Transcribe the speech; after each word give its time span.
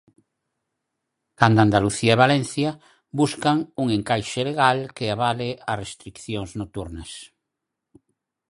Canda 1.39 1.61
Andalucía 1.63 2.13
e 2.15 2.21
Valencia 2.25 2.69
buscan 3.19 3.57
un 3.83 3.87
encaixe 3.97 4.39
legal 4.49 4.77
que 4.95 5.05
avale 5.15 5.49
as 5.71 5.79
restricións 5.83 6.49
nocturnas. 6.59 7.11